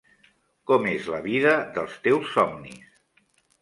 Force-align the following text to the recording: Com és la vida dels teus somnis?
Com 0.71 0.87
és 0.93 1.11
la 1.17 1.21
vida 1.27 1.53
dels 1.79 2.03
teus 2.09 2.35
somnis? 2.39 2.95